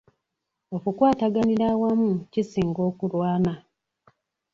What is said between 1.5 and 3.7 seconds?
awamu kisinga okulwana.